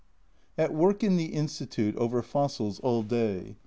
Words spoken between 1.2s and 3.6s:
Institute over fossils all day.